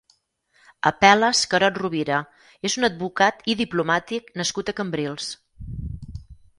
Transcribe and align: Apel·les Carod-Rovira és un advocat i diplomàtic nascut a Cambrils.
Apel·les 0.89 1.41
Carod-Rovira 1.51 2.23
és 2.71 2.79
un 2.81 2.89
advocat 2.89 3.47
i 3.55 3.59
diplomàtic 3.63 4.35
nascut 4.43 4.75
a 4.77 4.79
Cambrils. 4.83 5.33